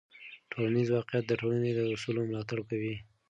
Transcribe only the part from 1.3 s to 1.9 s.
ټولنې د